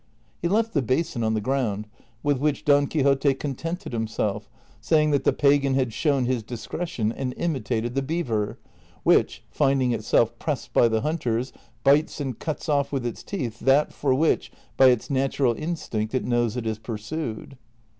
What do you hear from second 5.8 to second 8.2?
shown his discre tion and imitated the